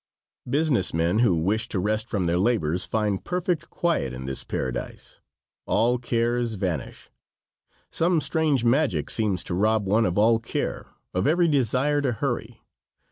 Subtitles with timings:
[0.49, 5.19] Business men who wish to rest from their labors find perfect quiet in this paradise.
[5.67, 7.11] All cares vanish.
[7.91, 12.63] Some strange magic seems to rob one of all care, of every desire to hurry.